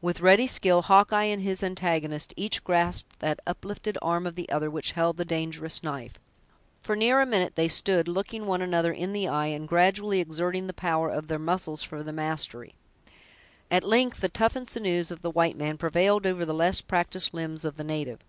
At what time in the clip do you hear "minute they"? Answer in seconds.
7.26-7.68